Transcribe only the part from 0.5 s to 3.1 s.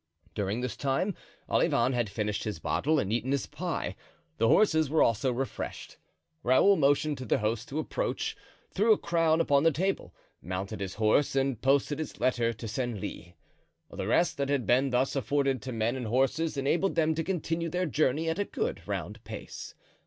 this time Olivain had finished his bottle